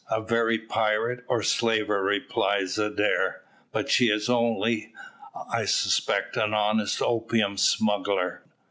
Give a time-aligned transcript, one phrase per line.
[0.09, 4.91] "A very pirate or slaver," replied Adair, "but she is only,
[5.51, 8.41] I suspect, an honest opium smuggler."